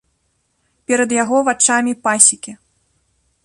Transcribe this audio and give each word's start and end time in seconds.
Перад 0.91 1.09
яго 1.17 1.37
вачамі 1.49 1.93
пасекі. 2.07 2.51